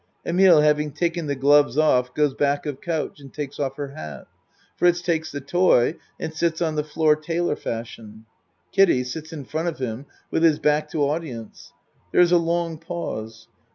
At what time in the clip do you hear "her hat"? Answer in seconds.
3.77-4.25